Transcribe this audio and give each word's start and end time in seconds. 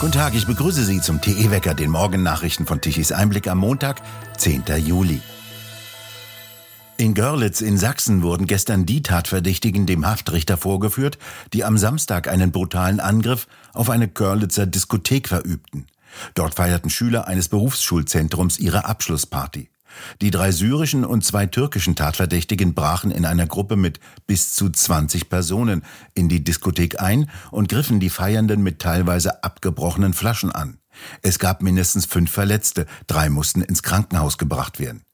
Guten 0.00 0.12
Tag, 0.12 0.36
ich 0.36 0.46
begrüße 0.46 0.84
Sie 0.84 1.00
zum 1.00 1.20
TE-Wecker, 1.20 1.74
den 1.74 1.90
Morgennachrichten 1.90 2.66
von 2.66 2.80
Tichys 2.80 3.10
Einblick 3.10 3.48
am 3.48 3.58
Montag, 3.58 4.00
10. 4.36 4.62
Juli. 4.76 5.20
In 6.98 7.14
Görlitz 7.14 7.60
in 7.60 7.76
Sachsen 7.76 8.22
wurden 8.22 8.46
gestern 8.46 8.86
die 8.86 9.02
Tatverdächtigen 9.02 9.86
dem 9.86 10.06
Haftrichter 10.06 10.56
vorgeführt, 10.56 11.18
die 11.52 11.64
am 11.64 11.78
Samstag 11.78 12.28
einen 12.28 12.52
brutalen 12.52 13.00
Angriff 13.00 13.48
auf 13.74 13.90
eine 13.90 14.06
Görlitzer 14.06 14.66
Diskothek 14.66 15.26
verübten. 15.26 15.88
Dort 16.34 16.54
feierten 16.54 16.90
Schüler 16.90 17.26
eines 17.26 17.48
Berufsschulzentrums 17.48 18.60
ihre 18.60 18.84
Abschlussparty. 18.84 19.68
Die 20.20 20.30
drei 20.30 20.52
syrischen 20.52 21.04
und 21.04 21.24
zwei 21.24 21.46
türkischen 21.46 21.96
Tatverdächtigen 21.96 22.74
brachen 22.74 23.10
in 23.10 23.24
einer 23.24 23.46
Gruppe 23.46 23.76
mit 23.76 24.00
bis 24.26 24.54
zu 24.54 24.70
20 24.70 25.28
Personen 25.28 25.84
in 26.14 26.28
die 26.28 26.44
Diskothek 26.44 27.00
ein 27.00 27.30
und 27.50 27.68
griffen 27.68 28.00
die 28.00 28.10
Feiernden 28.10 28.62
mit 28.62 28.80
teilweise 28.80 29.42
abgebrochenen 29.44 30.14
Flaschen 30.14 30.52
an. 30.52 30.78
Es 31.22 31.38
gab 31.38 31.62
mindestens 31.62 32.06
fünf 32.06 32.30
Verletzte, 32.30 32.86
drei 33.06 33.30
mussten 33.30 33.62
ins 33.62 33.82
Krankenhaus 33.82 34.38
gebracht 34.38 34.80
werden. 34.80 35.04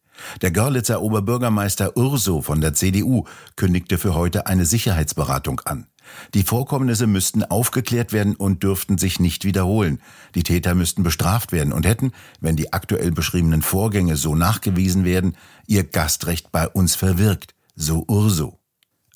Der 0.42 0.50
Görlitzer 0.50 1.02
Oberbürgermeister 1.02 1.96
Urso 1.96 2.42
von 2.42 2.60
der 2.60 2.74
CDU 2.74 3.24
kündigte 3.56 3.98
für 3.98 4.14
heute 4.14 4.46
eine 4.46 4.64
Sicherheitsberatung 4.64 5.60
an. 5.64 5.86
Die 6.34 6.42
Vorkommnisse 6.42 7.06
müssten 7.06 7.44
aufgeklärt 7.44 8.12
werden 8.12 8.36
und 8.36 8.62
dürften 8.62 8.98
sich 8.98 9.20
nicht 9.20 9.44
wiederholen. 9.44 10.00
Die 10.34 10.42
Täter 10.42 10.74
müssten 10.74 11.02
bestraft 11.02 11.52
werden 11.52 11.72
und 11.72 11.86
hätten, 11.86 12.12
wenn 12.40 12.56
die 12.56 12.72
aktuell 12.72 13.10
beschriebenen 13.10 13.62
Vorgänge 13.62 14.16
so 14.16 14.34
nachgewiesen 14.34 15.04
werden, 15.04 15.36
ihr 15.66 15.84
Gastrecht 15.84 16.52
bei 16.52 16.68
uns 16.68 16.94
verwirkt, 16.94 17.54
so 17.74 18.04
Urso. 18.06 18.60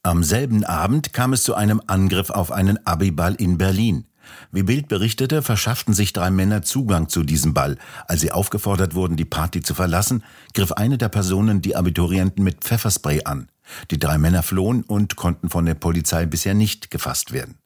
Am 0.03 0.23
selben 0.23 0.65
Abend 0.65 1.13
kam 1.13 1.33
es 1.33 1.43
zu 1.43 1.55
einem 1.55 1.83
Angriff 1.87 2.31
auf 2.31 2.51
einen 2.51 2.85
Abiball 2.87 3.35
in 3.35 3.59
Berlin. 3.59 4.08
Wie 4.53 4.63
Bild 4.63 4.89
berichtete, 4.89 5.43
verschafften 5.43 5.95
sich 5.95 6.13
drei 6.13 6.31
Männer 6.31 6.63
Zugang 6.63 7.09
zu 7.09 7.23
diesem 7.23 7.55
Ball. 7.55 7.77
Als 8.07 8.21
sie 8.21 8.33
aufgefordert 8.33 8.95
wurden, 8.95 9.17
die 9.17 9.25
Party 9.25 9.63
zu 9.63 9.75
verlassen, 9.75 10.25
griff 10.55 10.73
eine 10.73 10.99
der 10.99 11.09
Personen 11.09 11.63
die 11.63 11.77
Abiturienten 11.77 12.45
mit 12.45 12.65
Pfefferspray 12.65 13.25
an. 13.25 13.49
Die 13.91 13.99
drei 13.99 14.19
Männer 14.19 14.43
flohen 14.43 14.83
und 14.83 15.17
konnten 15.17 15.51
von 15.51 15.67
der 15.67 15.75
Polizei 15.75 16.27
bisher 16.27 16.55
nicht 16.55 16.91
gefasst 16.91 17.33
werden. 17.33 17.59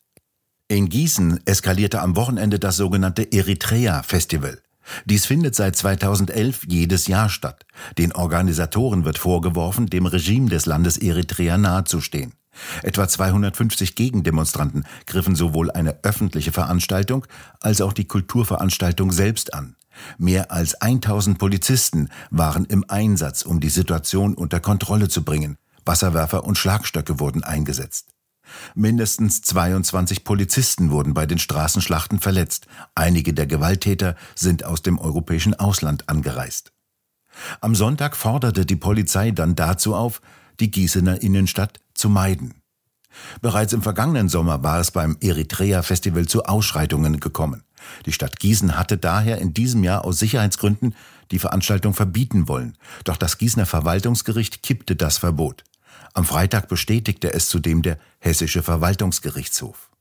In 0.68 0.88
Gießen 0.88 1.40
eskalierte 1.44 2.00
am 2.00 2.16
Wochenende 2.16 2.58
das 2.58 2.76
sogenannte 2.76 3.30
Eritrea-Festival. 3.30 4.60
Dies 5.04 5.26
findet 5.26 5.54
seit 5.54 5.76
2011 5.76 6.66
jedes 6.68 7.06
Jahr 7.06 7.28
statt. 7.28 7.66
Den 7.98 8.12
Organisatoren 8.12 9.04
wird 9.04 9.18
vorgeworfen, 9.18 9.86
dem 9.86 10.06
Regime 10.06 10.48
des 10.48 10.66
Landes 10.66 10.96
Eritrea 10.98 11.56
nahezustehen. 11.58 12.32
Etwa 12.82 13.08
250 13.08 13.94
Gegendemonstranten 13.94 14.84
griffen 15.06 15.34
sowohl 15.34 15.70
eine 15.70 16.02
öffentliche 16.02 16.52
Veranstaltung 16.52 17.26
als 17.60 17.80
auch 17.80 17.92
die 17.92 18.06
Kulturveranstaltung 18.06 19.12
selbst 19.12 19.54
an. 19.54 19.76
Mehr 20.18 20.50
als 20.50 20.80
1000 20.80 21.38
Polizisten 21.38 22.08
waren 22.30 22.64
im 22.64 22.84
Einsatz, 22.88 23.42
um 23.42 23.60
die 23.60 23.68
Situation 23.68 24.34
unter 24.34 24.60
Kontrolle 24.60 25.08
zu 25.08 25.22
bringen. 25.22 25.58
Wasserwerfer 25.84 26.44
und 26.44 26.56
Schlagstöcke 26.56 27.20
wurden 27.20 27.42
eingesetzt. 27.42 28.08
Mindestens 28.74 29.42
22 29.42 30.24
Polizisten 30.24 30.90
wurden 30.90 31.14
bei 31.14 31.26
den 31.26 31.38
Straßenschlachten 31.38 32.20
verletzt. 32.20 32.66
Einige 32.94 33.34
der 33.34 33.46
Gewalttäter 33.46 34.16
sind 34.34 34.64
aus 34.64 34.82
dem 34.82 34.98
europäischen 34.98 35.54
Ausland 35.54 36.08
angereist. 36.08 36.72
Am 37.60 37.74
Sonntag 37.74 38.16
forderte 38.16 38.66
die 38.66 38.76
Polizei 38.76 39.30
dann 39.30 39.54
dazu 39.54 39.94
auf, 39.94 40.20
die 40.60 40.70
Gießener 40.70 41.22
Innenstadt 41.22 41.80
zu 42.02 42.08
meiden. 42.08 42.54
Bereits 43.42 43.72
im 43.72 43.82
vergangenen 43.82 44.28
Sommer 44.28 44.64
war 44.64 44.80
es 44.80 44.90
beim 44.90 45.16
Eritrea-Festival 45.20 46.26
zu 46.26 46.44
Ausschreitungen 46.44 47.20
gekommen. 47.20 47.62
Die 48.06 48.12
Stadt 48.12 48.40
Gießen 48.40 48.76
hatte 48.76 48.96
daher 48.98 49.38
in 49.38 49.54
diesem 49.54 49.84
Jahr 49.84 50.04
aus 50.04 50.18
Sicherheitsgründen 50.18 50.96
die 51.30 51.38
Veranstaltung 51.38 51.94
verbieten 51.94 52.48
wollen. 52.48 52.76
Doch 53.04 53.16
das 53.16 53.38
Gießener 53.38 53.66
Verwaltungsgericht 53.66 54.62
kippte 54.62 54.96
das 54.96 55.18
Verbot. 55.18 55.62
Am 56.12 56.24
Freitag 56.24 56.68
bestätigte 56.68 57.32
es 57.32 57.48
zudem 57.48 57.82
der 57.82 57.98
Hessische 58.18 58.62
Verwaltungsgerichtshof. 58.62 59.91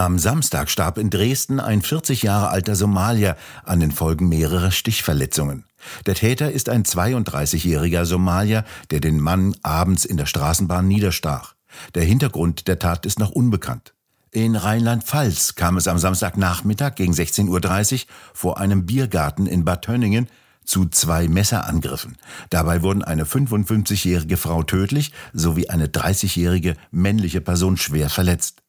Am 0.00 0.18
Samstag 0.18 0.70
starb 0.70 0.96
in 0.96 1.10
Dresden 1.10 1.60
ein 1.60 1.82
40 1.82 2.22
Jahre 2.22 2.48
alter 2.48 2.74
Somalier 2.74 3.36
an 3.64 3.80
den 3.80 3.92
Folgen 3.92 4.30
mehrerer 4.30 4.70
Stichverletzungen. 4.70 5.66
Der 6.06 6.14
Täter 6.14 6.50
ist 6.50 6.70
ein 6.70 6.84
32-jähriger 6.84 8.06
Somalier, 8.06 8.64
der 8.90 9.00
den 9.00 9.20
Mann 9.20 9.54
abends 9.62 10.06
in 10.06 10.16
der 10.16 10.24
Straßenbahn 10.24 10.88
niederstach. 10.88 11.54
Der 11.94 12.02
Hintergrund 12.02 12.66
der 12.66 12.78
Tat 12.78 13.04
ist 13.04 13.18
noch 13.18 13.28
unbekannt. 13.28 13.92
In 14.30 14.56
Rheinland-Pfalz 14.56 15.54
kam 15.54 15.76
es 15.76 15.86
am 15.86 15.98
Samstagnachmittag 15.98 16.94
gegen 16.94 17.12
16.30 17.12 17.92
Uhr 17.92 18.00
vor 18.32 18.56
einem 18.56 18.86
Biergarten 18.86 19.46
in 19.46 19.66
Bad 19.66 19.82
Tönningen 19.82 20.30
zu 20.64 20.86
zwei 20.86 21.28
Messerangriffen. 21.28 22.16
Dabei 22.48 22.80
wurden 22.80 23.04
eine 23.04 23.24
55-jährige 23.24 24.38
Frau 24.38 24.62
tödlich 24.62 25.12
sowie 25.34 25.68
eine 25.68 25.88
30-jährige 25.88 26.76
männliche 26.90 27.42
Person 27.42 27.76
schwer 27.76 28.08
verletzt. 28.08 28.59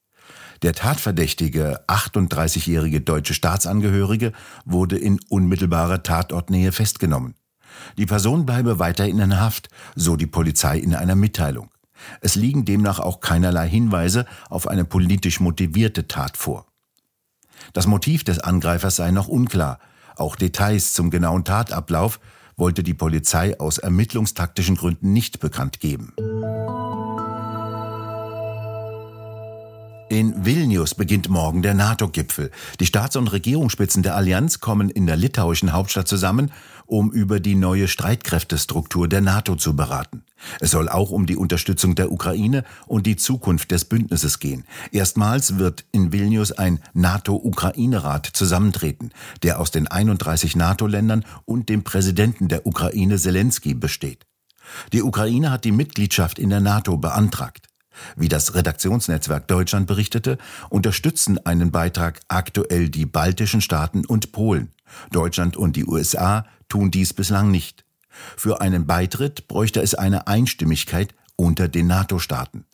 Der 0.62 0.74
tatverdächtige 0.74 1.80
38-jährige 1.88 3.02
deutsche 3.02 3.34
Staatsangehörige 3.34 4.32
wurde 4.64 4.98
in 4.98 5.20
unmittelbarer 5.28 6.04
Tatortnähe 6.04 6.72
festgenommen. 6.72 7.34
Die 7.98 8.06
Person 8.06 8.46
bleibe 8.46 8.78
weiterhin 8.78 9.18
in 9.18 9.40
Haft, 9.40 9.70
so 9.96 10.16
die 10.16 10.28
Polizei 10.28 10.78
in 10.78 10.94
einer 10.94 11.16
Mitteilung. 11.16 11.72
Es 12.20 12.36
liegen 12.36 12.66
demnach 12.66 13.00
auch 13.00 13.22
keinerlei 13.22 13.68
Hinweise 13.68 14.26
auf 14.50 14.68
eine 14.68 14.86
politisch 14.86 15.40
motivierte 15.40 16.08
Tat 16.08 16.38
vor. 16.38 16.68
Das 17.74 17.88
Motiv 17.88 18.24
des 18.24 18.40
Angreifers 18.40 18.98
sei 18.98 19.12
noch 19.12 19.28
unklar, 19.28 19.80
auch 20.16 20.36
Details 20.36 20.94
zum 20.94 21.10
genauen 21.10 21.44
Tatablauf 21.44 22.20
wollte 22.56 22.84
die 22.84 22.94
Polizei 22.94 23.60
aus 23.60 23.80
ermittlungstaktischen 23.80 24.76
Gründen 24.76 25.14
nicht 25.14 25.40
bekannt 25.40 25.80
geben. 25.80 26.14
In 30.12 30.44
Vilnius 30.46 30.94
beginnt 30.94 31.30
morgen 31.30 31.62
der 31.62 31.74
NATO-Gipfel. 31.74 32.52
Die 32.82 32.86
Staats- 32.86 33.16
und 33.16 33.32
Regierungsspitzen 33.32 34.04
der 34.04 34.18
Allianz 34.18 34.60
kommen 34.60 34.90
in 34.90 35.06
der 35.06 35.16
litauischen 35.16 35.72
Hauptstadt 35.72 36.10
zusammen, 36.10 36.52
um 36.86 37.14
über 37.14 37.40
die 37.40 37.56
neue 37.56 37.88
Streitkräftestruktur 37.88 39.08
der 39.08 39.22
NATO 39.22 39.56
zu 39.56 39.74
beraten. 39.74 40.26
Es 40.60 40.72
soll 40.72 40.90
auch 40.90 41.12
um 41.12 41.28
die 41.28 41.38
Unterstützung 41.38 41.96
der 41.96 42.12
Ukraine 42.12 42.66
und 42.88 43.08
die 43.08 43.16
Zukunft 43.16 43.72
des 43.72 43.86
Bündnisses 43.86 44.40
gehen. 44.40 44.66
Erstmals 44.92 45.60
wird 45.60 45.86
in 45.94 46.12
Vilnius 46.12 46.52
ein 46.52 46.80
NATO-Ukraine-Rat 46.94 48.26
zusammentreten, 48.34 49.14
der 49.44 49.62
aus 49.62 49.72
den 49.72 49.88
31 49.88 50.58
NATO-Ländern 50.58 51.24
und 51.46 51.70
dem 51.70 51.86
Präsidenten 51.86 52.50
der 52.50 52.68
Ukraine 52.68 53.18
Zelensky 53.18 53.76
besteht. 53.76 54.26
Die 54.92 55.04
Ukraine 55.04 55.52
hat 55.52 55.64
die 55.64 55.72
Mitgliedschaft 55.72 56.38
in 56.38 56.50
der 56.50 56.60
NATO 56.60 56.98
beantragt. 56.98 57.71
Wie 58.16 58.30
das 58.30 58.56
Redaktionsnetzwerk 58.56 59.48
Deutschland 59.48 59.88
berichtete, 59.88 60.38
unterstützen 60.70 61.46
einen 61.46 61.72
Beitrag 61.72 62.20
aktuell 62.28 62.90
die 62.90 63.06
baltischen 63.06 63.62
Staaten 63.62 64.06
und 64.06 64.32
Polen. 64.32 64.72
Deutschland 65.12 65.58
und 65.58 65.76
die 65.76 65.86
USA 65.86 66.46
tun 66.70 66.92
dies 66.92 67.14
bislang 67.14 67.52
nicht. 67.52 67.86
Für 68.38 68.62
einen 68.62 68.86
Beitritt 68.86 69.48
bräuchte 69.48 69.82
es 69.82 69.96
eine 69.96 70.28
Einstimmigkeit 70.28 71.16
unter 71.36 71.68
den 71.68 71.88
NATO-Staaten. 71.88 72.66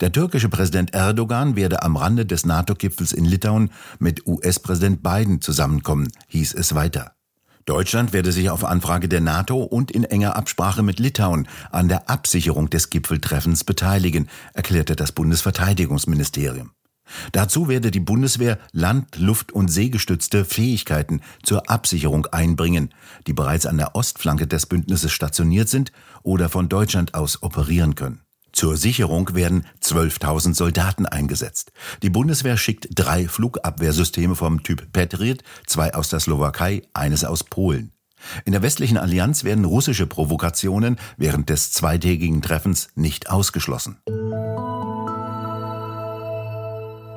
Der 0.00 0.12
türkische 0.12 0.48
Präsident 0.48 0.94
Erdogan 0.94 1.56
werde 1.56 1.82
am 1.82 1.96
Rande 1.96 2.26
des 2.26 2.46
NATO-Gipfels 2.46 3.12
in 3.12 3.24
Litauen 3.24 3.70
mit 3.98 4.26
US-Präsident 4.26 5.02
Biden 5.02 5.40
zusammenkommen, 5.40 6.12
hieß 6.28 6.54
es 6.54 6.74
weiter. 6.74 7.14
Deutschland 7.64 8.12
werde 8.12 8.30
sich 8.30 8.50
auf 8.50 8.64
Anfrage 8.64 9.08
der 9.08 9.20
NATO 9.20 9.62
und 9.62 9.90
in 9.90 10.04
enger 10.04 10.36
Absprache 10.36 10.82
mit 10.82 10.98
Litauen 10.98 11.48
an 11.70 11.88
der 11.88 12.10
Absicherung 12.10 12.68
des 12.68 12.90
Gipfeltreffens 12.90 13.64
beteiligen, 13.64 14.28
erklärte 14.52 14.96
das 14.96 15.12
Bundesverteidigungsministerium. 15.12 16.72
Dazu 17.32 17.68
werde 17.68 17.90
die 17.90 18.00
Bundeswehr 18.00 18.58
Land-, 18.72 19.16
Luft- 19.16 19.52
und 19.52 19.68
Seegestützte 19.68 20.44
Fähigkeiten 20.44 21.20
zur 21.42 21.70
Absicherung 21.70 22.26
einbringen, 22.26 22.92
die 23.26 23.32
bereits 23.32 23.66
an 23.66 23.76
der 23.76 23.94
Ostflanke 23.94 24.46
des 24.46 24.66
Bündnisses 24.66 25.12
stationiert 25.12 25.68
sind 25.68 25.92
oder 26.22 26.48
von 26.48 26.68
Deutschland 26.68 27.14
aus 27.14 27.42
operieren 27.42 27.94
können. 27.94 28.23
Zur 28.54 28.76
Sicherung 28.76 29.34
werden 29.34 29.66
12.000 29.82 30.54
Soldaten 30.54 31.06
eingesetzt. 31.06 31.72
Die 32.02 32.08
Bundeswehr 32.08 32.56
schickt 32.56 32.88
drei 32.94 33.26
Flugabwehrsysteme 33.26 34.36
vom 34.36 34.62
Typ 34.62 34.92
Patriot, 34.92 35.42
zwei 35.66 35.92
aus 35.92 36.08
der 36.08 36.20
Slowakei, 36.20 36.82
eines 36.94 37.24
aus 37.24 37.42
Polen. 37.42 37.90
In 38.44 38.52
der 38.52 38.62
westlichen 38.62 38.96
Allianz 38.96 39.42
werden 39.42 39.64
russische 39.64 40.06
Provokationen 40.06 40.96
während 41.16 41.50
des 41.50 41.72
zweitägigen 41.72 42.42
Treffens 42.42 42.88
nicht 42.94 43.28
ausgeschlossen. 43.28 43.98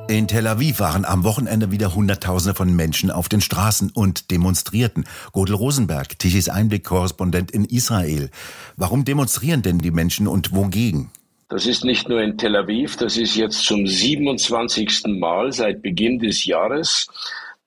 In 0.09 0.27
Tel 0.27 0.47
Aviv 0.47 0.79
waren 0.79 1.05
am 1.05 1.23
Wochenende 1.23 1.69
wieder 1.69 1.93
Hunderttausende 1.93 2.55
von 2.55 2.73
Menschen 2.75 3.11
auf 3.11 3.29
den 3.29 3.41
Straßen 3.41 3.91
und 3.91 4.31
demonstrierten. 4.31 5.03
Godel 5.33 5.55
Rosenberg, 5.55 6.17
Tichys 6.17 6.49
Einblick-Korrespondent 6.49 7.51
in 7.51 7.65
Israel. 7.65 8.31
Warum 8.75 9.05
demonstrieren 9.05 9.61
denn 9.61 9.79
die 9.79 9.91
Menschen 9.91 10.27
und 10.27 10.55
wogegen? 10.55 11.11
Das 11.49 11.65
ist 11.65 11.85
nicht 11.85 12.09
nur 12.09 12.21
in 12.21 12.37
Tel 12.37 12.57
Aviv, 12.57 12.97
das 12.97 13.15
ist 13.15 13.37
jetzt 13.37 13.63
zum 13.63 13.87
27. 13.87 15.07
Mal 15.07 15.53
seit 15.53 15.81
Beginn 15.81 16.19
des 16.19 16.43
Jahres, 16.43 17.07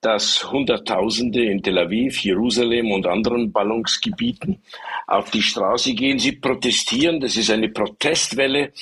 dass 0.02 0.52
Hunderttausende 0.52 1.44
in 1.44 1.62
Tel 1.62 1.78
Aviv, 1.78 2.18
Jerusalem 2.18 2.90
und 2.92 3.06
anderen 3.06 3.52
Ballungsgebieten 3.52 4.62
auf 5.06 5.30
die 5.30 5.40
Straße 5.40 5.94
gehen. 5.94 6.18
Sie 6.18 6.32
protestieren. 6.32 7.20
Das 7.20 7.38
ist 7.38 7.50
eine 7.50 7.70
Protestwelle 7.70 8.72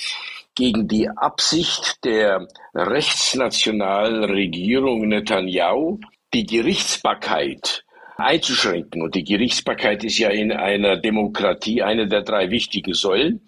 gegen 0.53 0.89
die 0.89 1.07
Absicht 1.07 2.03
der 2.03 2.49
rechtsnationalen 2.75 4.25
Regierung 4.25 5.07
Netanyahu, 5.07 5.99
die 6.33 6.45
Gerichtsbarkeit 6.45 7.85
einzuschränken. 8.17 9.01
Und 9.01 9.15
die 9.15 9.23
Gerichtsbarkeit 9.23 10.03
ist 10.03 10.17
ja 10.17 10.29
in 10.29 10.51
einer 10.51 10.97
Demokratie 10.97 11.83
eine 11.83 12.05
der 12.05 12.23
drei 12.23 12.51
wichtigen 12.51 12.93
Säulen. 12.93 13.47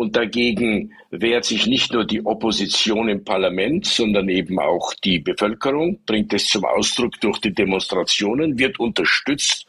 Und 0.00 0.16
dagegen 0.16 0.94
wehrt 1.10 1.44
sich 1.44 1.66
nicht 1.66 1.92
nur 1.92 2.06
die 2.06 2.24
Opposition 2.24 3.10
im 3.10 3.22
Parlament, 3.22 3.84
sondern 3.84 4.30
eben 4.30 4.58
auch 4.58 4.94
die 5.04 5.18
Bevölkerung, 5.18 6.00
bringt 6.06 6.32
es 6.32 6.48
zum 6.48 6.64
Ausdruck 6.64 7.20
durch 7.20 7.38
die 7.38 7.52
Demonstrationen, 7.52 8.58
wird 8.58 8.80
unterstützt 8.80 9.66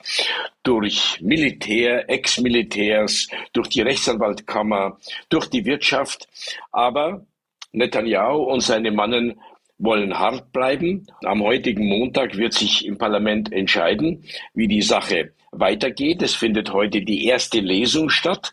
durch 0.63 1.19
Militär, 1.19 2.09
Ex-Militärs, 2.09 3.27
durch 3.51 3.67
die 3.67 3.81
Rechtsanwaltkammer, 3.81 4.97
durch 5.27 5.47
die 5.47 5.65
Wirtschaft. 5.65 6.29
Aber 6.71 7.25
Netanyahu 7.73 8.43
und 8.43 8.61
seine 8.61 8.91
Mannen 8.91 9.37
wollen 9.79 10.17
hart 10.17 10.53
bleiben. 10.53 11.07
Am 11.25 11.43
heutigen 11.43 11.89
Montag 11.89 12.37
wird 12.37 12.53
sich 12.53 12.85
im 12.85 12.97
Parlament 12.97 13.51
entscheiden, 13.51 14.23
wie 14.53 14.69
die 14.69 14.81
Sache 14.81 15.33
weitergeht. 15.51 16.21
Es 16.21 16.35
findet 16.35 16.71
heute 16.73 17.01
die 17.01 17.25
erste 17.25 17.59
Lesung 17.59 18.09
statt. 18.09 18.51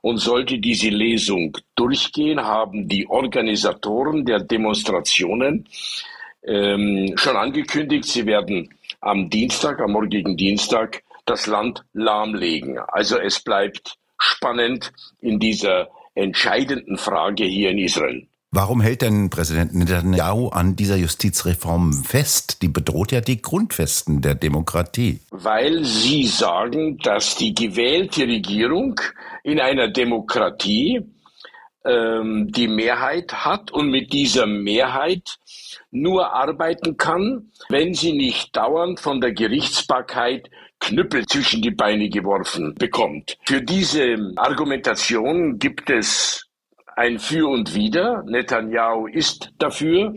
Und 0.00 0.18
sollte 0.18 0.58
diese 0.58 0.88
Lesung 0.88 1.56
durchgehen, 1.76 2.40
haben 2.40 2.88
die 2.88 3.08
Organisatoren 3.08 4.24
der 4.24 4.40
Demonstrationen 4.40 5.66
ähm, 6.44 7.14
schon 7.16 7.36
angekündigt, 7.36 8.04
sie 8.04 8.26
werden 8.26 8.74
am 9.00 9.30
Dienstag, 9.30 9.80
am 9.80 9.92
morgigen 9.92 10.36
Dienstag, 10.36 11.02
das 11.24 11.46
Land 11.46 11.84
lahmlegen. 11.92 12.78
Also 12.78 13.18
es 13.18 13.40
bleibt 13.40 13.96
spannend 14.18 14.92
in 15.20 15.38
dieser 15.38 15.88
entscheidenden 16.14 16.96
Frage 16.96 17.44
hier 17.44 17.70
in 17.70 17.78
Israel. 17.78 18.26
Warum 18.54 18.82
hält 18.82 19.00
denn 19.00 19.30
Präsident 19.30 19.74
Netanyahu 19.74 20.48
an 20.48 20.76
dieser 20.76 20.96
Justizreform 20.96 21.94
fest? 21.94 22.60
Die 22.60 22.68
bedroht 22.68 23.10
ja 23.10 23.22
die 23.22 23.40
Grundfesten 23.40 24.20
der 24.20 24.34
Demokratie. 24.34 25.20
Weil 25.30 25.86
sie 25.86 26.26
sagen, 26.26 26.98
dass 26.98 27.34
die 27.34 27.54
gewählte 27.54 28.24
Regierung 28.24 29.00
in 29.42 29.58
einer 29.58 29.88
Demokratie 29.88 31.00
ähm, 31.86 32.52
die 32.52 32.68
Mehrheit 32.68 33.32
hat 33.32 33.70
und 33.70 33.88
mit 33.88 34.12
dieser 34.12 34.46
Mehrheit 34.46 35.38
nur 35.90 36.34
arbeiten 36.34 36.98
kann, 36.98 37.52
wenn 37.70 37.94
sie 37.94 38.12
nicht 38.12 38.54
dauernd 38.54 39.00
von 39.00 39.22
der 39.22 39.32
Gerichtsbarkeit 39.32 40.50
Knüppel 40.78 41.24
zwischen 41.24 41.62
die 41.62 41.70
Beine 41.70 42.10
geworfen 42.10 42.74
bekommt. 42.74 43.38
Für 43.46 43.62
diese 43.62 44.18
Argumentation 44.36 45.58
gibt 45.58 45.88
es 45.88 46.51
ein 46.96 47.18
Für 47.18 47.48
und 47.48 47.74
Wider. 47.74 48.22
Netanyahu 48.26 49.06
ist 49.06 49.50
dafür, 49.58 50.14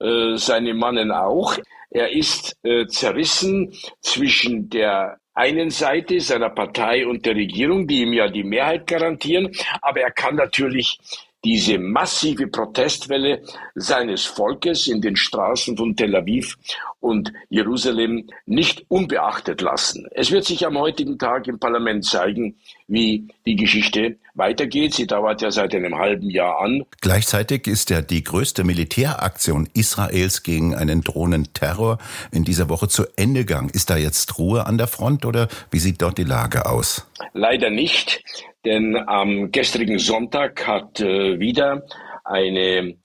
äh, 0.00 0.36
seine 0.36 0.74
Mannen 0.74 1.10
auch. 1.10 1.56
Er 1.90 2.12
ist 2.12 2.56
äh, 2.62 2.86
zerrissen 2.86 3.74
zwischen 4.00 4.70
der 4.70 5.18
einen 5.34 5.70
Seite 5.70 6.20
seiner 6.20 6.50
Partei 6.50 7.06
und 7.06 7.24
der 7.24 7.34
Regierung, 7.34 7.86
die 7.86 8.02
ihm 8.02 8.12
ja 8.12 8.28
die 8.28 8.44
Mehrheit 8.44 8.86
garantieren, 8.86 9.50
aber 9.80 10.00
er 10.00 10.10
kann 10.10 10.36
natürlich 10.36 10.98
diese 11.44 11.78
massive 11.78 12.48
Protestwelle 12.48 13.42
seines 13.74 14.26
Volkes 14.26 14.86
in 14.86 15.00
den 15.00 15.16
Straßen 15.16 15.76
von 15.76 15.96
Tel 15.96 16.14
Aviv 16.14 16.56
und 17.00 17.32
Jerusalem 17.48 18.28
nicht 18.44 18.84
unbeachtet 18.88 19.62
lassen. 19.62 20.06
Es 20.10 20.30
wird 20.30 20.44
sich 20.44 20.66
am 20.66 20.78
heutigen 20.78 21.18
Tag 21.18 21.46
im 21.48 21.58
Parlament 21.58 22.04
zeigen, 22.04 22.56
wie 22.88 23.28
die 23.46 23.56
Geschichte 23.56 24.18
weitergeht. 24.40 24.94
Sie 24.94 25.06
dauert 25.06 25.40
ja 25.42 25.52
seit 25.52 25.72
einem 25.72 25.96
halben 25.96 26.28
Jahr 26.28 26.60
an. 26.60 26.84
Gleichzeitig 27.00 27.68
ist 27.68 27.90
ja 27.90 28.02
die 28.02 28.24
größte 28.24 28.64
Militäraktion 28.64 29.68
Israels 29.74 30.42
gegen 30.42 30.74
einen 30.74 31.02
drohenden 31.02 31.52
Terror 31.52 31.98
in 32.32 32.42
dieser 32.42 32.68
Woche 32.68 32.88
zu 32.88 33.04
Ende 33.14 33.44
gegangen. 33.44 33.70
Ist 33.70 33.90
da 33.90 33.96
jetzt 33.96 34.36
Ruhe 34.38 34.66
an 34.66 34.78
der 34.78 34.88
Front 34.88 35.24
oder 35.24 35.46
wie 35.70 35.78
sieht 35.78 36.02
dort 36.02 36.18
die 36.18 36.24
Lage 36.24 36.66
aus? 36.66 37.06
Leider 37.34 37.70
nicht, 37.70 38.24
denn 38.64 38.96
am 38.96 39.52
gestrigen 39.52 40.00
Sonntag 40.00 40.66
hat 40.66 41.00
äh, 41.00 41.38
wieder 41.38 41.82
eine 42.24 42.96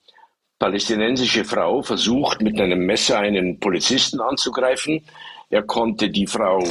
palästinensische 0.58 1.44
Frau 1.44 1.82
versucht, 1.82 2.40
mit 2.40 2.60
einem 2.60 2.86
Messer 2.86 3.18
einen 3.18 3.60
Polizisten 3.60 4.20
anzugreifen. 4.20 5.04
Er 5.50 5.62
konnte 5.62 6.10
die 6.10 6.26
Frau 6.26 6.62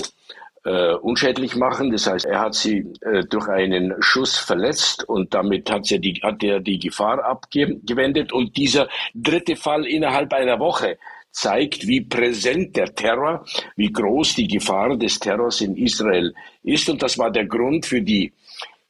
äh, 0.65 0.95
unschädlich 0.95 1.55
machen. 1.55 1.91
Das 1.91 2.07
heißt, 2.07 2.25
er 2.25 2.39
hat 2.39 2.55
sie 2.55 2.91
äh, 3.01 3.23
durch 3.29 3.47
einen 3.47 3.93
Schuss 4.01 4.37
verletzt 4.37 5.07
und 5.07 5.33
damit 5.33 5.69
hat, 5.71 5.85
sie 5.85 5.99
die, 5.99 6.19
hat 6.21 6.43
er 6.43 6.59
die 6.59 6.79
Gefahr 6.79 7.23
abgewendet. 7.23 8.33
Und 8.33 8.57
dieser 8.57 8.87
dritte 9.13 9.55
Fall 9.55 9.85
innerhalb 9.85 10.33
einer 10.33 10.59
Woche 10.59 10.97
zeigt, 11.31 11.87
wie 11.87 12.01
präsent 12.01 12.75
der 12.75 12.95
Terror, 12.95 13.45
wie 13.75 13.91
groß 13.91 14.35
die 14.35 14.47
Gefahr 14.47 14.97
des 14.97 15.19
Terrors 15.19 15.61
in 15.61 15.75
Israel 15.75 16.33
ist. 16.63 16.89
Und 16.89 17.03
das 17.03 17.17
war 17.17 17.31
der 17.31 17.45
Grund 17.45 17.85
für 17.85 18.01
die 18.01 18.33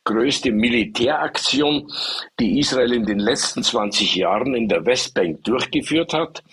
größte 0.05 0.51
Militäraktion, 0.51 1.91
die 2.39 2.59
Israel 2.59 2.93
in 2.93 3.05
den 3.05 3.19
letzten 3.19 3.63
20 3.63 4.15
Jahren 4.15 4.55
in 4.55 4.69
der 4.69 4.85
Westbank 4.85 5.43
durchgeführt 5.43 6.13
hat. 6.13 6.43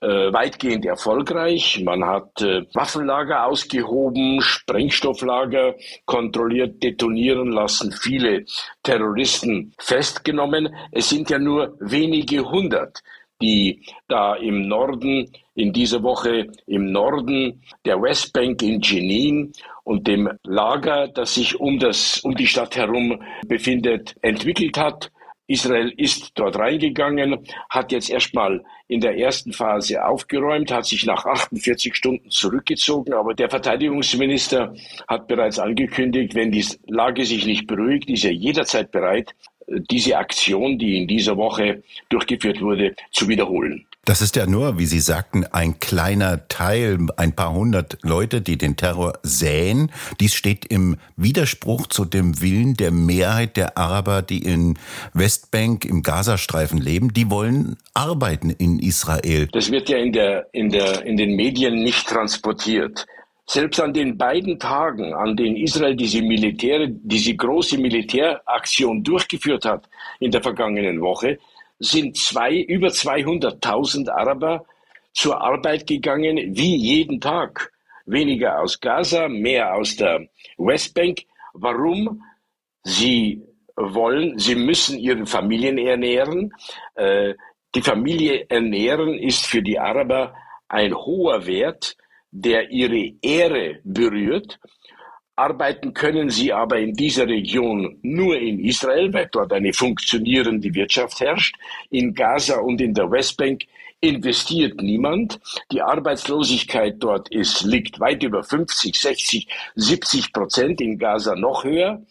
Äh, 0.00 0.34
weitgehend 0.34 0.84
erfolgreich. 0.84 1.80
Man 1.82 2.04
hat 2.04 2.42
äh, 2.42 2.66
Waffenlager 2.74 3.46
ausgehoben, 3.46 4.42
Sprengstofflager 4.42 5.76
kontrolliert, 6.04 6.82
detonieren 6.82 7.52
lassen, 7.52 7.90
viele 7.90 8.44
Terroristen 8.82 9.72
festgenommen. 9.78 10.74
Es 10.92 11.08
sind 11.08 11.30
ja 11.30 11.38
nur 11.38 11.78
wenige 11.80 12.44
hundert, 12.44 13.02
die 13.40 13.86
da 14.06 14.34
im 14.34 14.68
Norden, 14.68 15.30
in 15.54 15.72
dieser 15.72 16.02
Woche 16.02 16.48
im 16.66 16.92
Norden 16.92 17.62
der 17.86 18.02
Westbank 18.02 18.62
in 18.62 18.82
Jenin 18.82 19.52
und 19.84 20.06
dem 20.06 20.28
Lager, 20.42 21.08
das 21.08 21.34
sich 21.34 21.58
um, 21.58 21.78
das, 21.78 22.18
um 22.18 22.34
die 22.34 22.46
Stadt 22.46 22.76
herum 22.76 23.22
befindet, 23.46 24.16
entwickelt 24.20 24.76
hat. 24.76 25.10
Israel 25.46 25.92
ist 25.96 26.32
dort 26.36 26.58
reingegangen, 26.58 27.46
hat 27.68 27.92
jetzt 27.92 28.10
erstmal 28.10 28.64
in 28.88 29.00
der 29.00 29.18
ersten 29.18 29.52
Phase 29.52 30.04
aufgeräumt, 30.04 30.72
hat 30.72 30.86
sich 30.86 31.04
nach 31.04 31.24
48 31.26 31.94
Stunden 31.94 32.30
zurückgezogen, 32.30 33.12
aber 33.12 33.34
der 33.34 33.50
Verteidigungsminister 33.50 34.74
hat 35.06 35.28
bereits 35.28 35.58
angekündigt, 35.58 36.34
wenn 36.34 36.50
die 36.50 36.64
Lage 36.86 37.26
sich 37.26 37.44
nicht 37.44 37.66
beruhigt, 37.66 38.08
ist 38.08 38.24
er 38.24 38.32
jederzeit 38.32 38.90
bereit, 38.90 39.34
diese 39.66 40.16
Aktion, 40.16 40.78
die 40.78 40.98
in 40.98 41.08
dieser 41.08 41.36
Woche 41.36 41.82
durchgeführt 42.08 42.60
wurde, 42.60 42.94
zu 43.12 43.28
wiederholen. 43.28 43.86
Das 44.04 44.20
ist 44.20 44.36
ja 44.36 44.46
nur, 44.46 44.78
wie 44.78 44.84
Sie 44.84 45.00
sagten, 45.00 45.44
ein 45.46 45.80
kleiner 45.80 46.46
Teil, 46.48 46.98
ein 47.16 47.34
paar 47.34 47.54
hundert 47.54 47.98
Leute, 48.02 48.42
die 48.42 48.58
den 48.58 48.76
Terror 48.76 49.14
säen. 49.22 49.90
Dies 50.20 50.34
steht 50.34 50.66
im 50.66 50.96
Widerspruch 51.16 51.86
zu 51.86 52.04
dem 52.04 52.42
Willen 52.42 52.74
der 52.74 52.90
Mehrheit 52.90 53.56
der 53.56 53.78
Araber, 53.78 54.20
die 54.20 54.44
in 54.44 54.78
Westbank, 55.14 55.86
im 55.86 56.02
Gazastreifen 56.02 56.78
leben. 56.78 57.14
Die 57.14 57.30
wollen 57.30 57.76
arbeiten 57.94 58.50
in 58.50 58.78
Israel. 58.78 59.48
Das 59.52 59.70
wird 59.70 59.88
ja 59.88 59.96
in, 59.96 60.12
der, 60.12 60.48
in, 60.52 60.68
der, 60.68 61.06
in 61.06 61.16
den 61.16 61.34
Medien 61.34 61.82
nicht 61.82 62.06
transportiert. 62.06 63.06
Selbst 63.46 63.80
an 63.80 63.92
den 63.92 64.16
beiden 64.16 64.58
Tagen, 64.58 65.12
an 65.14 65.36
denen 65.36 65.56
Israel 65.56 65.96
diese 65.96 66.22
Militär, 66.22 66.88
diese 66.88 67.34
große 67.34 67.78
Militäraktion 67.78 69.02
durchgeführt 69.02 69.64
hat 69.64 69.88
in 70.18 70.30
der 70.30 70.42
vergangenen 70.42 71.00
Woche, 71.00 71.38
sind 71.84 72.16
zwei, 72.16 72.56
über 72.56 72.88
200.000 72.88 74.10
Araber 74.10 74.64
zur 75.12 75.40
Arbeit 75.40 75.86
gegangen, 75.86 76.36
wie 76.56 76.76
jeden 76.76 77.20
Tag. 77.20 77.72
Weniger 78.06 78.60
aus 78.60 78.80
Gaza, 78.80 79.28
mehr 79.28 79.74
aus 79.74 79.96
der 79.96 80.28
Westbank. 80.58 81.22
Warum? 81.54 82.22
Sie 82.82 83.42
wollen, 83.76 84.38
sie 84.38 84.54
müssen 84.54 84.98
ihre 84.98 85.26
Familien 85.26 85.78
ernähren. 85.78 86.52
Äh, 86.94 87.34
die 87.74 87.82
Familie 87.82 88.46
ernähren 88.48 89.14
ist 89.18 89.46
für 89.46 89.62
die 89.62 89.78
Araber 89.78 90.34
ein 90.68 90.94
hoher 90.94 91.46
Wert 91.46 91.96
der 92.34 92.70
ihre 92.70 93.12
Ehre 93.22 93.78
berührt. 93.84 94.58
Arbeiten 95.36 95.94
können 95.94 96.30
sie 96.30 96.52
aber 96.52 96.78
in 96.78 96.94
dieser 96.94 97.26
Region 97.26 97.98
nur 98.02 98.38
in 98.38 98.60
Israel, 98.60 99.12
weil 99.12 99.28
dort 99.32 99.52
eine 99.52 99.72
funktionierende 99.72 100.72
Wirtschaft 100.74 101.20
herrscht. 101.20 101.56
In 101.90 102.14
Gaza 102.14 102.60
und 102.60 102.80
in 102.80 102.94
der 102.94 103.10
Westbank 103.10 103.64
investiert 104.00 104.80
niemand. 104.80 105.40
Die 105.72 105.82
Arbeitslosigkeit 105.82 106.96
dort 107.00 107.30
ist, 107.30 107.62
liegt 107.62 107.98
weit 107.98 108.22
über 108.22 108.44
50, 108.44 108.94
60, 108.94 109.48
70 109.74 110.32
Prozent, 110.32 110.80
in 110.80 110.98
Gaza 110.98 111.34
noch 111.34 111.64
höher. 111.64 112.02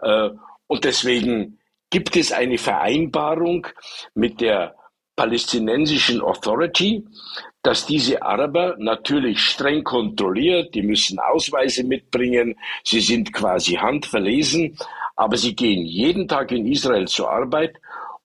Äh, 0.00 0.30
und 0.68 0.84
deswegen 0.84 1.58
gibt 1.90 2.16
es 2.16 2.32
eine 2.32 2.58
Vereinbarung 2.58 3.66
mit 4.14 4.40
der 4.40 4.76
palästinensischen 5.18 6.22
Authority, 6.22 7.04
dass 7.62 7.86
diese 7.86 8.22
Araber 8.22 8.76
natürlich 8.78 9.40
streng 9.40 9.82
kontrolliert, 9.82 10.74
die 10.74 10.82
müssen 10.82 11.18
Ausweise 11.18 11.82
mitbringen, 11.82 12.54
sie 12.84 13.00
sind 13.00 13.32
quasi 13.32 13.74
handverlesen, 13.74 14.78
aber 15.16 15.36
sie 15.36 15.56
gehen 15.56 15.84
jeden 15.84 16.28
Tag 16.28 16.52
in 16.52 16.66
Israel 16.66 17.08
zur 17.08 17.30
Arbeit 17.30 17.74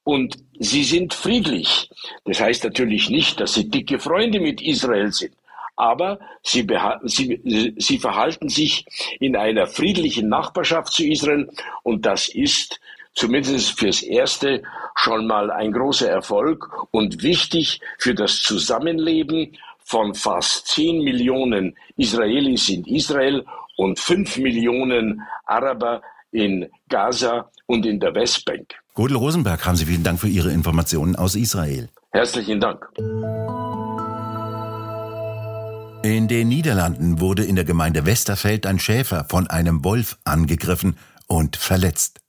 und 0.03 0.37
sie 0.59 0.83
sind 0.83 1.15
friedlich. 1.15 1.89
Das 2.25 2.39
heißt 2.39 2.63
natürlich 2.63 3.09
nicht, 3.09 3.39
dass 3.39 3.55
sie 3.55 3.67
dicke 3.67 3.97
Freunde 3.97 4.39
mit 4.39 4.61
Israel 4.61 5.11
sind, 5.11 5.33
aber 5.75 6.19
sie, 6.43 6.67
sie, 7.05 7.73
sie 7.75 7.97
verhalten 7.97 8.49
sich 8.49 8.85
in 9.19 9.35
einer 9.35 9.65
friedlichen 9.65 10.29
Nachbarschaft 10.29 10.93
zu 10.93 11.03
Israel 11.03 11.49
und 11.81 12.05
das 12.05 12.27
ist 12.27 12.79
zumindest 13.15 13.79
fürs 13.79 14.01
Erste 14.01 14.63
schon 14.95 15.27
mal 15.27 15.51
ein 15.51 15.71
großer 15.71 16.09
Erfolg 16.09 16.69
und 16.91 17.23
wichtig 17.23 17.81
für 17.97 18.13
das 18.13 18.41
Zusammenleben 18.41 19.57
von 19.85 20.13
fast 20.13 20.67
zehn 20.67 21.03
Millionen 21.03 21.75
Israelis 21.97 22.69
in 22.69 22.83
Israel 22.85 23.45
und 23.77 23.99
fünf 23.99 24.37
Millionen 24.37 25.21
Araber 25.45 26.01
in 26.31 26.69
Gaza 26.89 27.51
und 27.65 27.85
in 27.85 27.99
der 27.99 28.15
Westbank. 28.15 28.73
Godel 28.93 29.17
Rosenberg, 29.17 29.65
haben 29.65 29.75
Sie 29.75 29.85
vielen 29.85 30.03
Dank 30.03 30.19
für 30.19 30.27
Ihre 30.27 30.51
Informationen 30.51 31.15
aus 31.15 31.35
Israel. 31.35 31.89
Herzlichen 32.11 32.59
Dank. 32.59 32.87
In 36.03 36.27
den 36.27 36.49
Niederlanden 36.49 37.21
wurde 37.21 37.43
in 37.43 37.55
der 37.55 37.65
Gemeinde 37.65 38.05
Westerfeld 38.05 38.65
ein 38.65 38.77
Schäfer 38.77 39.25
von 39.29 39.47
einem 39.47 39.83
Wolf 39.83 40.17
angegriffen 40.25 40.97
und 41.27 41.55
verletzt. 41.55 42.22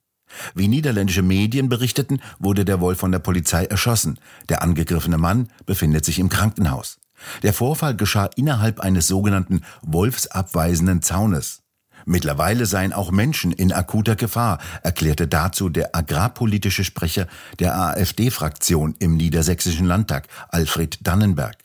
Wie 0.53 0.67
niederländische 0.67 1.21
Medien 1.21 1.69
berichteten, 1.69 2.21
wurde 2.39 2.65
der 2.65 2.79
Wolf 2.79 2.99
von 2.99 3.11
der 3.11 3.19
Polizei 3.19 3.65
erschossen. 3.65 4.19
Der 4.49 4.61
angegriffene 4.61 5.17
Mann 5.17 5.49
befindet 5.65 6.05
sich 6.05 6.19
im 6.19 6.29
Krankenhaus. 6.29 6.99
Der 7.43 7.53
Vorfall 7.53 7.95
geschah 7.95 8.29
innerhalb 8.35 8.79
eines 8.79 9.07
sogenannten 9.07 9.61
wolfsabweisenden 9.81 11.01
Zaunes. 11.01 11.61
Mittlerweile 12.05 12.67
seien 12.67 12.93
auch 12.93 13.09
Menschen 13.11 13.51
in 13.51 13.73
akuter 13.73 14.15
Gefahr, 14.15 14.59
erklärte 14.83 15.27
dazu 15.27 15.69
der 15.69 15.95
agrarpolitische 15.95 16.83
Sprecher 16.83 17.27
der 17.59 17.75
AfD-Fraktion 17.75 18.95
im 18.99 19.17
Niedersächsischen 19.17 19.87
Landtag, 19.87 20.27
Alfred 20.49 20.99
Dannenberg. 21.01 21.64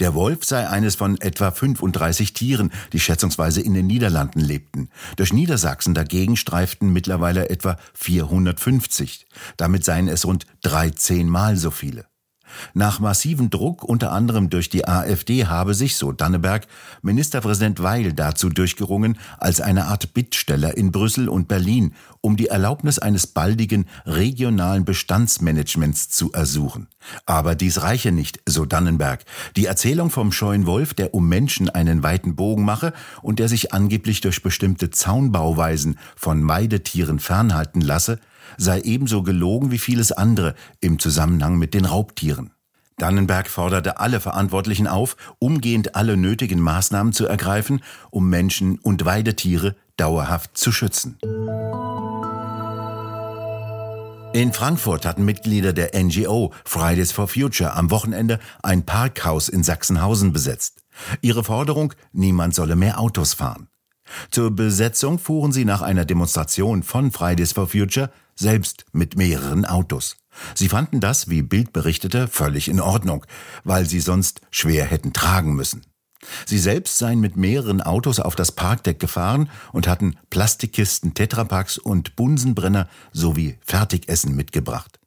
Der 0.00 0.14
Wolf 0.14 0.44
sei 0.44 0.68
eines 0.68 0.96
von 0.96 1.20
etwa 1.20 1.50
35 1.50 2.32
Tieren, 2.32 2.72
die 2.92 3.00
schätzungsweise 3.00 3.60
in 3.60 3.74
den 3.74 3.86
Niederlanden 3.86 4.40
lebten. 4.40 4.88
Durch 5.16 5.32
Niedersachsen 5.32 5.94
dagegen 5.94 6.36
streiften 6.36 6.92
mittlerweile 6.92 7.48
etwa 7.50 7.76
450. 7.94 9.26
Damit 9.56 9.84
seien 9.84 10.08
es 10.08 10.26
rund 10.26 10.46
13 10.62 11.28
Mal 11.28 11.56
so 11.56 11.70
viele. 11.70 12.06
Nach 12.72 13.00
massivem 13.00 13.50
Druck, 13.50 13.84
unter 13.84 14.12
anderem 14.12 14.50
durch 14.50 14.68
die 14.68 14.86
AfD, 14.86 15.46
habe 15.46 15.74
sich, 15.74 15.96
so 15.96 16.12
Danneberg, 16.12 16.66
Ministerpräsident 17.02 17.82
Weil 17.82 18.12
dazu 18.12 18.48
durchgerungen, 18.48 19.18
als 19.38 19.60
eine 19.60 19.86
Art 19.86 20.14
Bittsteller 20.14 20.76
in 20.76 20.92
Brüssel 20.92 21.28
und 21.28 21.48
Berlin 21.48 21.94
um 22.24 22.38
die 22.38 22.46
Erlaubnis 22.46 22.98
eines 22.98 23.26
baldigen 23.26 23.84
regionalen 24.06 24.86
Bestandsmanagements 24.86 26.08
zu 26.08 26.32
ersuchen. 26.32 26.88
Aber 27.26 27.54
dies 27.54 27.82
reiche 27.82 28.12
nicht, 28.12 28.40
so 28.46 28.64
Dannenberg. 28.64 29.26
Die 29.56 29.66
Erzählung 29.66 30.08
vom 30.08 30.32
scheuen 30.32 30.64
Wolf, 30.66 30.94
der 30.94 31.12
um 31.12 31.28
Menschen 31.28 31.68
einen 31.68 32.02
weiten 32.02 32.34
Bogen 32.34 32.64
mache 32.64 32.94
und 33.20 33.40
der 33.40 33.48
sich 33.48 33.74
angeblich 33.74 34.22
durch 34.22 34.42
bestimmte 34.42 34.88
Zaunbauweisen 34.88 35.98
von 36.16 36.48
Weidetieren 36.48 37.18
fernhalten 37.18 37.82
lasse, 37.82 38.18
sei 38.56 38.80
ebenso 38.80 39.22
gelogen 39.22 39.70
wie 39.70 39.78
vieles 39.78 40.12
andere 40.12 40.54
im 40.80 40.98
Zusammenhang 40.98 41.56
mit 41.56 41.74
den 41.74 41.84
Raubtieren. 41.84 42.50
Dannenberg 42.96 43.48
forderte 43.48 43.98
alle 43.98 44.20
Verantwortlichen 44.20 44.86
auf, 44.86 45.16
umgehend 45.38 45.96
alle 45.96 46.16
nötigen 46.16 46.60
Maßnahmen 46.60 47.12
zu 47.12 47.26
ergreifen, 47.26 47.82
um 48.10 48.30
Menschen 48.30 48.78
und 48.78 49.04
Weidetiere 49.04 49.74
dauerhaft 49.96 50.56
zu 50.56 50.70
schützen. 50.70 51.18
In 54.32 54.52
Frankfurt 54.52 55.06
hatten 55.06 55.24
Mitglieder 55.24 55.72
der 55.72 55.90
NGO 55.94 56.52
Fridays 56.64 57.12
for 57.12 57.28
Future 57.28 57.74
am 57.74 57.90
Wochenende 57.90 58.40
ein 58.62 58.84
Parkhaus 58.84 59.48
in 59.48 59.62
Sachsenhausen 59.62 60.32
besetzt. 60.32 60.82
Ihre 61.20 61.44
Forderung, 61.44 61.92
niemand 62.12 62.54
solle 62.54 62.74
mehr 62.74 62.98
Autos 62.98 63.34
fahren. 63.34 63.68
Zur 64.30 64.50
Besetzung 64.50 65.18
fuhren 65.18 65.52
sie 65.52 65.64
nach 65.64 65.82
einer 65.82 66.04
Demonstration 66.04 66.82
von 66.82 67.10
Fridays 67.10 67.52
for 67.52 67.68
Future 67.68 68.10
selbst 68.34 68.84
mit 68.92 69.16
mehreren 69.16 69.64
Autos. 69.64 70.16
Sie 70.54 70.68
fanden 70.68 71.00
das, 71.00 71.28
wie 71.28 71.42
Bild 71.42 71.72
berichtete, 71.72 72.28
völlig 72.28 72.68
in 72.68 72.80
Ordnung, 72.80 73.24
weil 73.62 73.86
sie 73.86 74.00
sonst 74.00 74.40
schwer 74.50 74.84
hätten 74.84 75.12
tragen 75.12 75.54
müssen. 75.54 75.82
Sie 76.46 76.58
selbst 76.58 76.98
seien 76.98 77.20
mit 77.20 77.36
mehreren 77.36 77.80
Autos 77.80 78.18
auf 78.18 78.34
das 78.34 78.52
Parkdeck 78.52 78.98
gefahren 78.98 79.50
und 79.72 79.86
hatten 79.86 80.16
Plastikkisten, 80.30 81.14
Tetrapacks 81.14 81.78
und 81.78 82.16
Bunsenbrenner 82.16 82.88
sowie 83.12 83.58
Fertigessen 83.60 84.34
mitgebracht. 84.34 84.98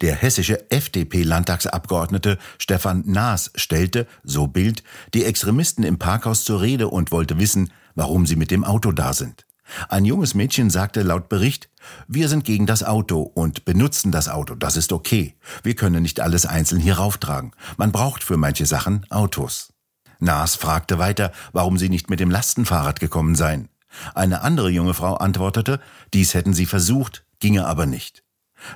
Der 0.00 0.14
hessische 0.14 0.70
FDP-Landtagsabgeordnete 0.70 2.38
Stefan 2.58 3.02
Naas 3.06 3.50
stellte, 3.56 4.06
so 4.22 4.46
Bild, 4.46 4.84
die 5.12 5.24
Extremisten 5.24 5.82
im 5.82 5.98
Parkhaus 5.98 6.44
zur 6.44 6.60
Rede 6.60 6.88
und 6.88 7.10
wollte 7.10 7.38
wissen, 7.38 7.72
warum 7.96 8.26
sie 8.26 8.36
mit 8.36 8.52
dem 8.52 8.62
Auto 8.62 8.92
da 8.92 9.12
sind. 9.12 9.47
Ein 9.88 10.04
junges 10.04 10.34
Mädchen 10.34 10.70
sagte 10.70 11.02
laut 11.02 11.28
Bericht, 11.28 11.68
wir 12.06 12.28
sind 12.28 12.44
gegen 12.44 12.66
das 12.66 12.82
Auto 12.82 13.22
und 13.22 13.64
benutzen 13.64 14.12
das 14.12 14.28
Auto, 14.28 14.54
das 14.54 14.76
ist 14.76 14.92
okay. 14.92 15.34
Wir 15.62 15.74
können 15.74 16.02
nicht 16.02 16.20
alles 16.20 16.46
einzeln 16.46 16.80
hier 16.80 16.98
rauftragen. 16.98 17.52
Man 17.76 17.92
braucht 17.92 18.24
für 18.24 18.36
manche 18.36 18.66
Sachen 18.66 19.06
Autos. 19.10 19.72
Naas 20.20 20.56
fragte 20.56 20.98
weiter, 20.98 21.32
warum 21.52 21.78
sie 21.78 21.88
nicht 21.88 22.10
mit 22.10 22.20
dem 22.20 22.30
Lastenfahrrad 22.30 23.00
gekommen 23.00 23.34
seien. 23.34 23.68
Eine 24.14 24.42
andere 24.42 24.70
junge 24.70 24.94
Frau 24.94 25.14
antwortete, 25.14 25.80
dies 26.12 26.34
hätten 26.34 26.54
sie 26.54 26.66
versucht, 26.66 27.24
ginge 27.38 27.66
aber 27.66 27.86
nicht. 27.86 28.24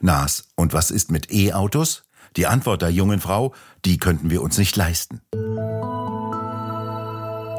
Naas, 0.00 0.48
und 0.54 0.72
was 0.72 0.90
ist 0.90 1.10
mit 1.10 1.32
E-Autos? 1.32 2.04
Die 2.36 2.46
Antwort 2.46 2.82
der 2.82 2.90
jungen 2.90 3.20
Frau, 3.20 3.54
die 3.84 3.98
könnten 3.98 4.30
wir 4.30 4.42
uns 4.42 4.56
nicht 4.56 4.76
leisten. 4.76 5.20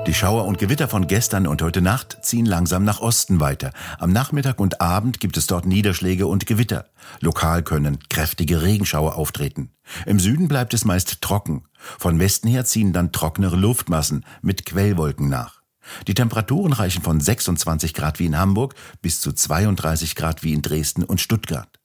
Die 0.06 0.14
Schauer 0.14 0.44
und 0.44 0.58
Gewitter 0.58 0.90
von 0.90 1.08
gestern 1.08 1.48
und 1.48 1.62
heute 1.62 1.82
Nacht 1.82 2.18
ziehen 2.26 2.46
langsam 2.46 2.84
nach 2.84 3.00
Osten 3.00 3.40
weiter. 3.40 3.72
Am 4.00 4.12
Nachmittag 4.12 4.60
und 4.60 4.82
Abend 4.82 5.22
gibt 5.22 5.38
es 5.38 5.48
dort 5.48 5.66
Niederschläge 5.66 6.28
und 6.28 6.46
Gewitter. 6.46 6.88
Lokal 7.22 7.64
können 7.64 8.00
kräftige 8.10 8.62
Regenschauer 8.64 9.16
auftreten. 9.16 9.72
Im 10.06 10.20
Süden 10.20 10.50
bleibt 10.50 10.74
es 10.74 10.84
meist 10.84 11.22
trocken. 11.22 11.64
Von 11.78 12.20
Westen 12.20 12.50
her 12.50 12.66
ziehen 12.66 12.92
dann 12.92 13.14
trocknere 13.14 13.56
Luftmassen 13.56 14.26
mit 14.42 14.66
Quellwolken 14.66 15.30
nach. 15.30 15.62
Die 16.08 16.14
Temperaturen 16.14 16.74
reichen 16.74 17.02
von 17.02 17.22
26 17.22 17.94
Grad 17.94 18.20
wie 18.20 18.26
in 18.26 18.38
Hamburg 18.38 18.76
bis 19.02 19.22
zu 19.22 19.32
32 19.32 20.16
Grad 20.16 20.44
wie 20.44 20.52
in 20.52 20.62
Dresden 20.62 21.06
und 21.06 21.22
Stuttgart. 21.22 21.80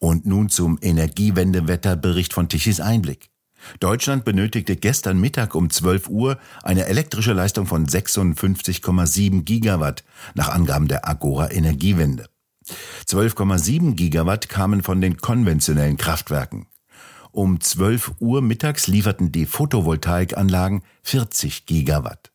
Und 0.00 0.26
nun 0.26 0.48
zum 0.48 0.76
Energiewendewetterbericht 0.82 2.32
von 2.32 2.48
Tichys 2.48 2.80
Einblick. 2.80 3.30
Deutschland 3.80 4.24
benötigte 4.24 4.76
gestern 4.76 5.20
Mittag 5.20 5.54
um 5.54 5.70
12 5.70 6.08
Uhr 6.08 6.38
eine 6.62 6.86
elektrische 6.86 7.32
Leistung 7.32 7.66
von 7.66 7.86
56,7 7.86 9.42
Gigawatt 9.42 10.04
nach 10.34 10.48
Angaben 10.48 10.88
der 10.88 11.08
Agora 11.08 11.50
Energiewende. 11.50 12.28
12,7 13.06 13.94
Gigawatt 13.94 14.48
kamen 14.48 14.82
von 14.82 15.00
den 15.00 15.18
konventionellen 15.18 15.96
Kraftwerken. 15.96 16.66
Um 17.32 17.60
12 17.60 18.12
Uhr 18.20 18.42
mittags 18.42 18.86
lieferten 18.86 19.32
die 19.32 19.46
Photovoltaikanlagen 19.46 20.82
40 21.02 21.66
Gigawatt. 21.66 22.33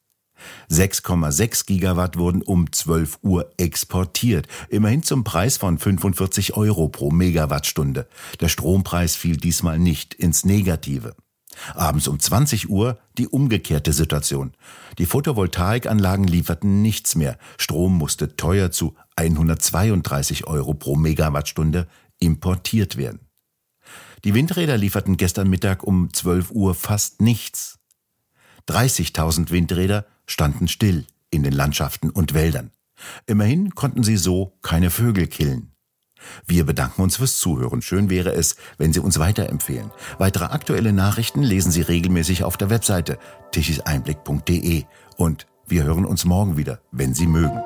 6,6 0.69 1.65
Gigawatt 1.65 2.17
wurden 2.17 2.41
um 2.41 2.72
12 2.72 3.19
Uhr 3.22 3.51
exportiert, 3.58 4.48
immerhin 4.69 5.03
zum 5.03 5.24
Preis 5.24 5.58
von 5.58 5.77
45 5.77 6.55
Euro 6.55 6.89
pro 6.89 7.12
Megawattstunde. 7.12 8.08
Der 8.39 8.50
Strompreis 8.50 9.15
fiel 9.15 9.38
diesmal 9.38 9.79
nicht 9.79 10.13
ins 10.13 10.46
Negative. 10.46 11.15
Abends 11.74 12.08
um 12.08 12.19
20 12.19 12.69
Uhr 12.69 13.00
die 13.17 13.27
umgekehrte 13.27 13.93
Situation. 13.93 14.53
Die 14.98 15.05
Photovoltaikanlagen 15.05 16.25
lieferten 16.25 16.81
nichts 16.81 17.15
mehr. 17.15 17.38
Strom 17.58 17.98
musste 17.98 18.36
teuer 18.36 18.72
zu 18.72 18.96
132 19.15 20.48
Euro 20.48 20.74
pro 20.74 20.96
Megawattstunde 20.96 21.88
importiert 22.19 22.98
werden. 22.98 23.19
Die 24.24 24.34
Windräder 24.34 24.77
lieferten 24.77 25.17
gestern 25.17 25.50
Mittag 25.50 25.84
um 25.84 26.13
12 26.13 26.51
Uhr 26.51 26.75
fast 26.75 27.22
nichts. 27.22 27.79
30.000 28.67 29.50
Windräder 29.50 30.05
standen 30.29 30.67
still 30.67 31.05
in 31.31 31.43
den 31.43 31.53
Landschaften 31.53 32.09
und 32.09 32.33
Wäldern. 32.33 32.71
Immerhin 33.25 33.75
konnten 33.75 34.03
sie 34.03 34.17
so 34.17 34.57
keine 34.62 34.89
Vögel 34.89 35.27
killen. 35.27 35.71
Wir 36.45 36.65
bedanken 36.65 37.01
uns 37.01 37.17
fürs 37.17 37.38
Zuhören. 37.38 37.81
Schön 37.81 38.09
wäre 38.09 38.31
es, 38.33 38.57
wenn 38.77 38.91
Sie 38.91 39.00
uns 39.00 39.19
weiterempfehlen. 39.19 39.91
Weitere 40.17 40.45
aktuelle 40.45 40.91
Nachrichten 40.91 41.41
lesen 41.43 41.71
Sie 41.71 41.81
regelmäßig 41.81 42.43
auf 42.43 42.57
der 42.57 42.69
Webseite 42.69 43.17
tichiseinblick.de 43.51 44.83
und 45.15 45.48
wir 45.65 45.83
hören 45.83 46.05
uns 46.05 46.25
morgen 46.25 46.57
wieder, 46.57 46.81
wenn 46.91 47.13
Sie 47.13 47.27
mögen. 47.27 47.62